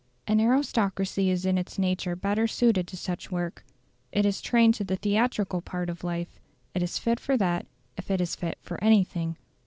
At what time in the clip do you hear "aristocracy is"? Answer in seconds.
0.41-1.45